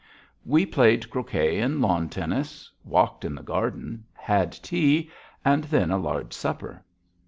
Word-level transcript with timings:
We 0.43 0.65
played 0.65 1.11
croquet 1.11 1.59
and 1.59 1.79
lawn 1.79 2.09
tennis, 2.09 2.71
walked 2.83 3.23
in 3.23 3.35
the 3.35 3.43
garden, 3.43 4.05
had 4.15 4.51
tea, 4.51 5.11
and 5.45 5.65
then 5.65 5.91
a 5.91 5.97
large 5.99 6.33
supper. 6.33 6.83